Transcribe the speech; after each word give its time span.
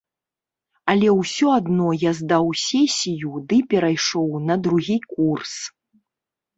Але 0.93 1.09
ўсё 1.17 1.47
адно 1.59 1.89
я 2.05 2.11
здаў 2.21 2.45
сесію 2.65 3.45
ды 3.53 3.63
перайшоў 3.77 4.29
на 4.51 4.61
другі 4.67 4.97
курс. 5.13 5.55